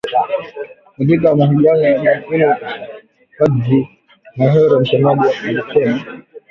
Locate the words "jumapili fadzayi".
1.99-3.89